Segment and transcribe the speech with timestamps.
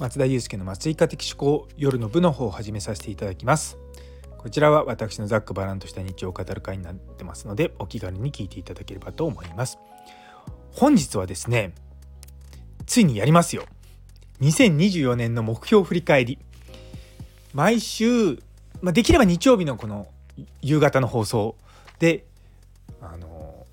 [0.00, 3.76] 松田祐介の松井家的思考夜の部の方を始めさせていただきます。
[4.38, 9.78] こちらは私のざっくばらんとした日常を語る会になってますのでお気軽に聞いていただければと思います。
[10.72, 11.74] 本日はですね
[12.86, 13.66] ついにやりますよ。
[14.40, 16.38] 2024年の目標振り返り。
[17.52, 18.38] 毎週、
[18.80, 20.08] まあ、できれば日曜日のこの
[20.62, 21.56] 夕方の放送
[21.98, 22.24] で
[23.02, 23.66] あの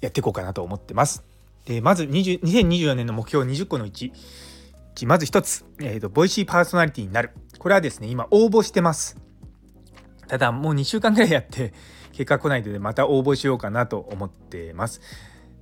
[0.00, 1.22] やっていこうかなと思ってます。
[1.66, 4.12] でまず2024年の目標20個の1
[5.06, 7.30] まず1つ、えーと、ボイシーパーソナリティになる。
[7.58, 9.16] これはですね今応募してます。
[10.28, 11.72] ただもう2週間ぐらいやって
[12.12, 15.00] 結果来ないのでまた応募しようかなと思ってます。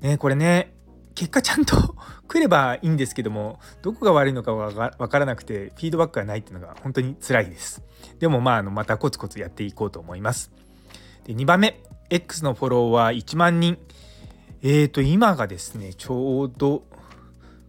[0.01, 0.75] ねこれね
[1.15, 1.97] 結果ちゃんと
[2.29, 7.83] 来ればいいんですけどもどこが悪いのかわからなくてフィードバックがないっていうのが本当に辛いです。
[8.19, 10.53] でもまああのまたコツコツやっていこうと思います。
[11.25, 13.79] で2番目 X のフォロワー1万人。
[14.63, 16.85] えーと今がですねちょうど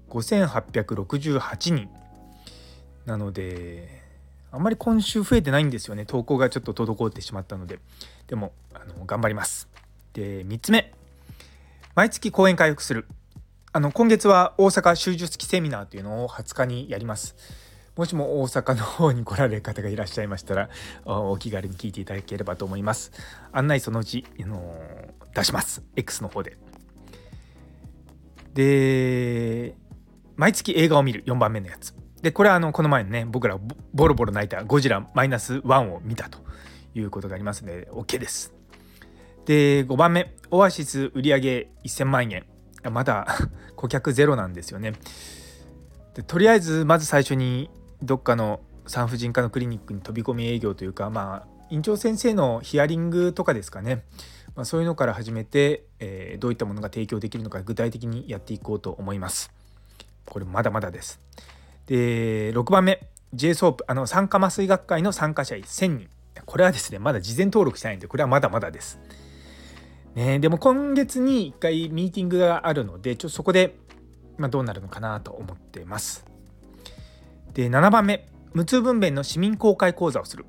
[0.09, 1.89] 5868人。
[3.05, 4.03] なので
[4.52, 6.05] あんまり今週増えてないんですよね。
[6.05, 7.80] 投稿がちょっと滞ってしまったので。
[8.27, 9.67] でもあの頑張ります。
[10.14, 10.94] で3つ目。
[11.95, 13.08] 毎月講演回復する。
[13.73, 17.36] あの今月は大阪習術期セミナーというのを20日にやります。
[17.95, 20.69] もしも大阪の方に来られる方がいらっしゃいましたら
[21.05, 23.11] お気軽に聞いていただければと思います。
[23.52, 24.75] 案内そのうち、あの
[25.33, 25.83] 出します。
[25.95, 26.58] X の方で。
[28.53, 29.75] で
[30.38, 31.93] 毎月映画を見る4番目のやつ。
[32.21, 33.57] でこれはあのこの前ね僕ら
[33.93, 36.39] ボロボロ泣いたゴジラマイナス1を見たと
[36.95, 38.53] いうことがありますので OK です。
[39.45, 40.33] で5番目。
[40.49, 42.45] オアシス売上1000万円。
[42.91, 43.27] まだ
[43.75, 44.93] 顧客ゼロなんですよね。
[46.13, 47.69] でとりあえずまず最初に
[48.02, 54.03] どっかの産婦人科のクリニックに飛び込み営業というかまあ院長先生のヒアリングとかですかね、
[54.55, 59.52] まあ、そういうのから始めて、えー、どういったものが提供できるのか具体的にやっていこうと思います。
[60.30, 61.20] これまだまだです。
[61.88, 66.10] で6番目 JSOP あの酸化麻酔学会の参加者1000人
[66.45, 68.99] これはですねまだ事前登録してないんでこれはまだまだです。
[70.15, 73.76] ね、でも今月に1回ミーティングがあるのでちょっとそこで、
[74.38, 76.26] まあ、どうなるのかなと思ってます。
[77.54, 80.45] で7番目無痛分娩の市民公開講座をする。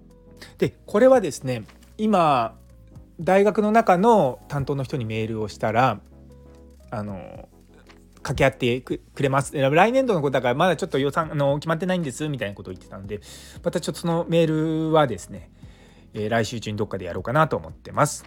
[0.57, 1.65] でこれはですね
[1.99, 2.57] 今
[3.21, 6.01] 大学の中の担当の人にメールをしたら
[6.91, 7.49] あの
[8.19, 9.57] 掛け合ってくれます。
[9.57, 13.21] 来年度のことだからまだちょっと予算あの決まってないんですみたいなことを言ってたので
[13.63, 15.51] またちょっとそのメールはですね、
[16.15, 18.25] えー、来週中にどっかでやろうかなと思ってます。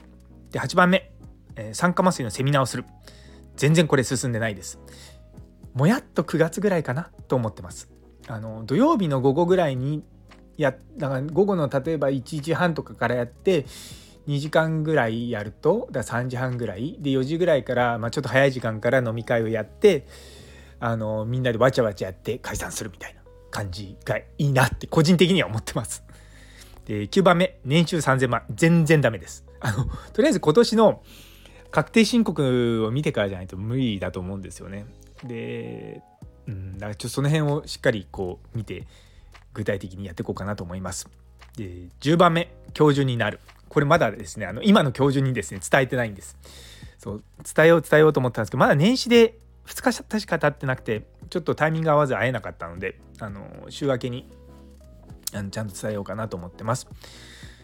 [0.51, 1.12] で8番目、
[1.56, 2.85] えー、酸化麻酔のセミナーをする。
[3.56, 4.80] 全然これ進んでないです。
[5.74, 7.90] もやっと9月ぐらいかなと思ってます。
[8.28, 10.03] あの土曜日の午後ぐらいに
[10.57, 13.66] やだから午後の例えば1時半とかからやって
[14.27, 20.05] 2時間ぐらいやるとだ3時半ぐらいで4時ぐらいから、まあ、ちょっと早い時間から飲み会をやって
[20.79, 26.03] あのみんなでわちゃわちゃやって解散するみたいな感じがいいなって個人的には思ってます。
[26.85, 29.45] で9番目年収3000万全然ダメです。
[29.59, 31.03] あのとりあえず今年の
[31.69, 34.85] 確定申告を見てからじゃないと無理だと思うんですよね。
[35.23, 36.01] で、
[36.47, 38.88] うん、だからちょっとその辺をしっかりこう見て
[39.53, 41.09] 具体的にやっていこうかなと思います。
[41.55, 43.39] で10番目教授になる
[43.71, 46.37] これまだですねあの今の教授にですね伝えてないんです。
[46.97, 47.23] そう
[47.55, 54.29] 伝えよう伝えようと思ったんですけどまだ年始で2日しか経ってなくてちょっとタイミング合わず会えなかったのであの週明けに
[55.33, 56.85] あのちゃんと伝えようかなと思ってます。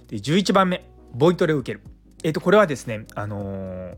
[0.08, 1.84] で11番目ボイトレを受ける。
[2.24, 3.96] えっ、とこれはですねあのー、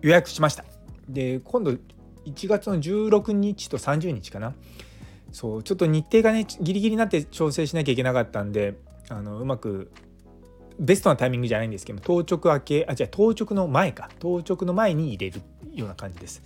[0.00, 0.64] 予約しました。
[1.08, 4.54] で今度1月の16日と30日かな。
[5.30, 8.74] そうちょっと日程がねギリギリになって調整しなきゃいけなかったんで
[9.08, 9.92] あのうまく
[10.78, 14.10] ベストなタイミングじゃないんですけど当直明けあじゃあ当直の前か。
[14.18, 15.42] 当直の前に入れる
[15.74, 16.42] ような感じです。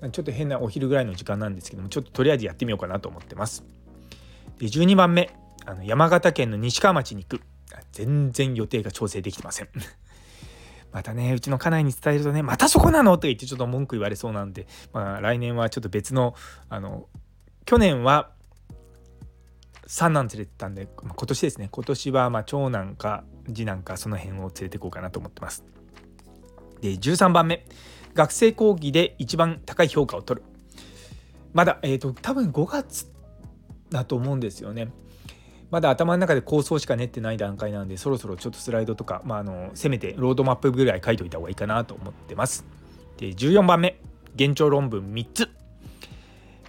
[0.00, 3.64] ちょっと変なお昼ぐらいの時間なんですけどもちょっととりあえずやってみようかなと思ってます。
[4.58, 5.34] で12番目。
[5.64, 7.42] あの山形県の西川町に行く。
[7.92, 9.68] 全然予定が調整できてません。
[10.92, 16.34] またねうちの家内に伝えるとねまたそこなのと言ってちょっと文句言われそうなんで、まあ、来年はちょっと別の
[16.68, 17.06] あの
[17.64, 18.30] 去年は
[19.92, 21.68] 三男連れてたんで、ま、今年ですね。
[21.70, 25.64] 今年はま長男か次男かその辺を連れていこうかなと思ってます。
[26.80, 27.66] で13番目。
[28.14, 30.46] 学生講義で一番高い評価を取る。
[31.52, 33.12] まだえっ、ー、と多分5月
[33.90, 34.90] だと思うんですよね。
[35.70, 42.64] まだ頭の中で構想しか練ってない段階なんでそろそろちょっとスライドとか、まあ、あのせめてロードマップぐらい書いといた方がいいかなと思ってます。
[43.18, 44.00] で14番目。
[44.36, 45.50] 現状論文3つ。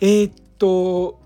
[0.02, 1.23] えー、っと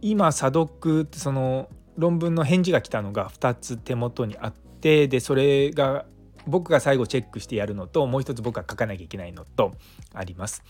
[0.00, 6.04] 今査読ってその論文の返事が来たのが2つ手元にあってでそれが
[6.46, 9.72] 僕が最後チェックしてやるのともう一つ僕が書かなきゃいけないのと
[10.14, 10.62] あります。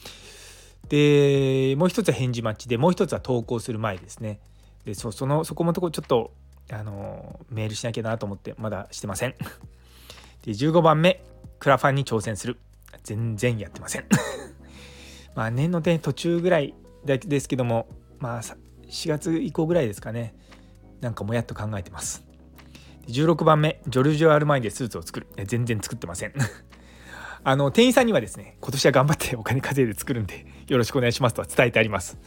[0.89, 4.41] でもう一つは返事待ちでもう一つは投稿する前ですね。
[4.85, 6.33] でそそのそこもとこちょっと
[6.71, 9.35] あのメールしなきゃなと思ってまだしてません
[10.45, 11.23] で15番目
[11.59, 12.59] クラファンに挑戦する
[13.05, 14.05] 全然やってません
[15.35, 17.87] まあ年のね途中ぐらいですけども
[18.19, 18.43] まあ
[18.89, 20.35] 4月以降ぐらいですかね。
[21.01, 22.25] なんかもやっと考えてます。
[23.09, 25.27] 16番目ジョルジオ・アルマイでスーツを作る。
[25.45, 26.33] 全然作ってません。
[27.45, 32.19] あの店員さんにはですね今年は頑張ってお金稼いで作るんでよろしくお願いしますとは伝えてあります。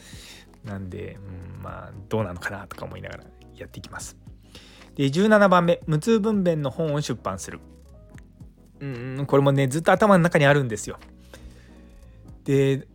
[0.64, 1.18] なんで、
[1.56, 3.24] うん、まあどうなのかなとか思いながら
[3.56, 4.16] やっていきます。
[4.94, 7.60] で17番目無痛分娩の本を出版する。
[8.80, 10.98] うんこれもねずっと頭の中にあるんですよ。
[12.44, 12.88] で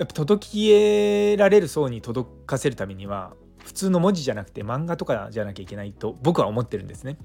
[0.00, 7.18] やっぱ届けられる層に届かせるためには普通の文字じゃなくて漫画とかじゃなきゃいけないと僕は思ってるんですね。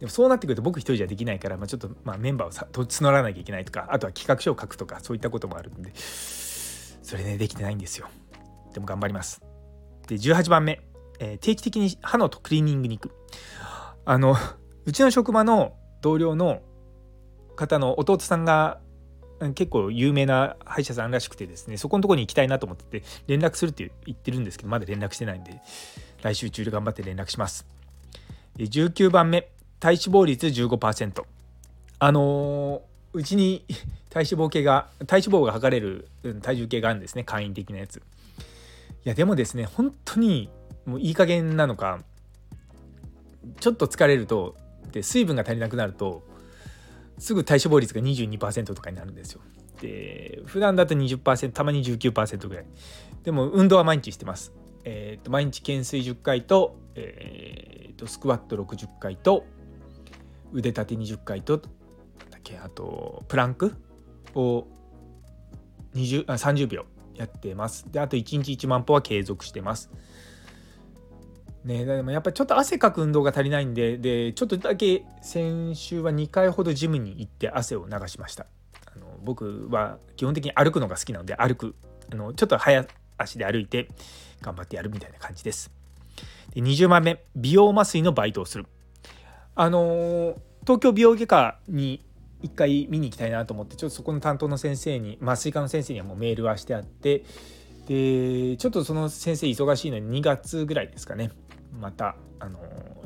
[0.00, 2.48] でもそうなってくると僕一人じゃできないから、まあ、ちょっとまあメンバー
[2.80, 8.08] を募らなきゃいけないとかあとは企画書を書くとかそういったこともあるんでそれねできてないんですよ。
[8.72, 9.42] でも頑張ります。
[10.08, 10.80] で18番目、
[11.20, 13.14] えー、定期的に歯のクリーニングに行く。
[14.06, 14.36] あの
[14.86, 16.62] うちの職場の同僚の
[17.56, 18.80] 方の弟さんが
[19.50, 25.60] 結構有名な歯医者さんらしくてですねそこのとこに行きたいなと思ってて連絡するって言ってるんですけどまだ連絡してないんで
[26.22, 27.66] 来週中で頑張って連絡します。
[28.58, 29.48] 19番目
[29.80, 31.24] 体脂肪率15%
[31.98, 33.64] あのー、うちに
[34.10, 36.08] 体脂肪計が体脂肪が測れる
[36.42, 37.96] 体重計があるんですね簡易的なやつ。
[37.96, 40.48] いやでもですね本当に
[40.86, 42.04] もういい加減なのか
[43.58, 44.54] ちょっと疲れると
[44.92, 46.22] で水分が足りなくなると
[47.22, 49.40] すぐ体脂肪率が22%とかになるんですよ。
[49.80, 52.66] で普段だと20%たまに19%ぐらい
[53.22, 54.52] でも運動は毎日してます。
[54.84, 59.44] えーと、毎日懸垂10回と,、えーと、スクワット60回と
[60.52, 61.68] 腕立て20回とだ
[62.42, 63.76] けあとプランク
[64.34, 64.66] を
[65.94, 67.86] 20あ30秒やってます。
[67.88, 69.92] であと1日1万歩は継続してます。
[71.64, 78.46] ね、でもやっぱりちょっと汗かく運動が足りないんででちょっとだけ先週は2回ほどジムに行って汗を流しました。
[78.94, 81.74] あの僕は基本的に歩くのが好きなので歩く。
[82.12, 82.84] あのちょっと早
[83.16, 83.88] 足で歩いて
[84.40, 85.70] 頑張ってやるみたいな感じです。
[86.52, 88.66] で20番目美容麻酔のバイトをする。
[89.54, 92.04] あの東京美容外科に
[92.42, 97.24] 一回見に行きたいなと思ってちょっとそこの担当の先生に麻酔科の先生にはもうメールはしてあって
[97.86, 101.30] でちょっとその先生忙しいのに2月ぐらいですかね。
[101.82, 102.58] またあの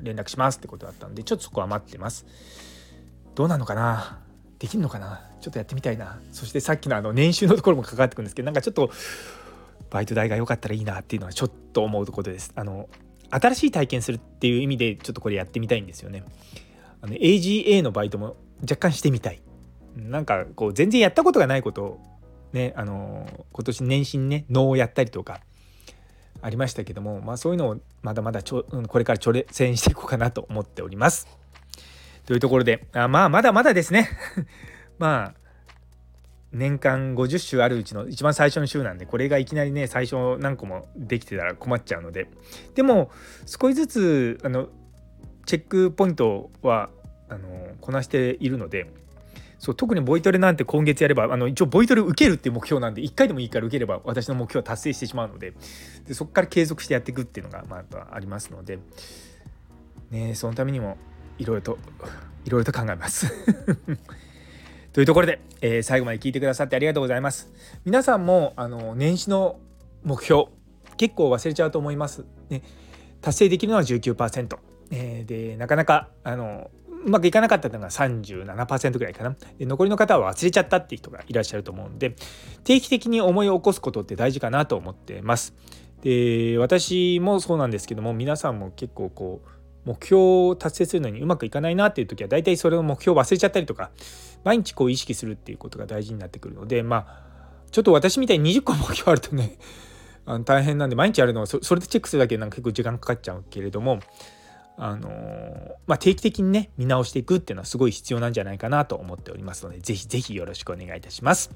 [0.02, 2.26] 連絡しますってことだったんでちょっとそこは待ってます。
[3.34, 4.20] どうなのかな？
[4.58, 5.20] できるのかな？
[5.40, 6.20] ちょっとやってみたいな。
[6.32, 8.90] そしてさっきのあの年収のところも関わってくるんですけどなんかちょっと
[9.90, 12.52] バイト代が良かったらいいなっていうのはちょっと思うところです。
[12.54, 12.88] あの
[13.30, 16.22] 新しい体験するっていう意味でちょっとこれやってみたいんですよね。
[17.00, 19.40] あの AGA のバイトも若干してみたい。
[19.96, 22.00] なんかこう全然やったことがないことを
[22.52, 25.40] ねあの今年年始にね能をやったりとか
[26.46, 31.26] ありましたけども、まあ、そういうのをまだまだちょこれから挑戦していこうかなと思っております。
[32.24, 34.08] というところであまあまだまだですね
[34.98, 35.40] まあ
[36.52, 42.28] 年間50週あるうちの一番最初の週なんでこれがいきなりね最初何個もできてたら困っちゃうので
[42.76, 43.10] でも
[43.44, 44.68] 少しずつあの
[45.46, 46.90] チェックポイントは
[47.28, 47.48] あの
[47.80, 48.88] こなしているので
[49.66, 55.54] そう特にボイトレなんて今月やればあの一応ボイトレ受けるっていう目標なんで1回でもいいから受ければ私の目標は達成してしまうので
[56.06, 58.78] でそこから継続してやっていくっていうのがまあありますので、
[60.12, 60.98] ね、そのためにも
[61.38, 61.78] いろいろと
[62.44, 63.26] いろいろと考えます。
[64.94, 67.50] というところで、えー、最後まで聞いてくださってありがとうございます。
[67.84, 69.58] 皆さんもあの年始の
[70.04, 70.44] 目標
[70.96, 72.24] 結構忘れちゃうと思います。
[72.50, 72.62] ね、
[73.20, 74.58] 達成できるのは19%。
[74.92, 76.70] えー、でなかなかあの
[77.04, 79.36] うまくいかなかったのが37%ぐらいかな。
[79.58, 82.16] で残りの方は忘れちゃったっていう人がいらっしゃると思うんで
[82.64, 85.54] 定期的に思い起こすことって大事かなと思ってます。
[86.02, 89.48] で私もそうなんですけども皆さんも結構こう
[89.86, 93.90] 目標を達成するのにうまくいかないなっていう時は大体それを目標を忘れちゃったりとか
[94.44, 97.26] 毎日こう意識するっていうことが大事になってくるのでまあ
[97.70, 99.58] ちょっと私みたいに20個目標あるとね
[100.24, 104.00] あの大変なんで毎日やるのはそれでチェックするだけでなんか結構時間かかっちゃうけれども
[104.78, 105.08] あの
[105.86, 111.50] まあ、定期的にね見直していくっていうのはすごい必要なんじゃないかなと思っておりますので是非是非よろしくお願いいたします。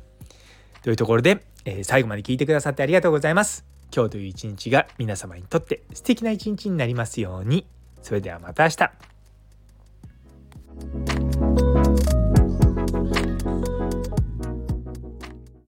[0.82, 3.66] というところで、えー、最後まで聞いてくださってありがとうございます。
[3.94, 7.66] 今日という一日が皆様にとって素敵な一日になりますように。
[8.02, 8.90] それではまた明日。